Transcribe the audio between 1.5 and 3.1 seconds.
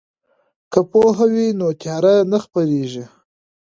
نو تیاره نه خپریږي.